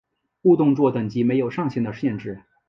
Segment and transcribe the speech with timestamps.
[0.41, 2.41] 误动作等级没有上限的限制。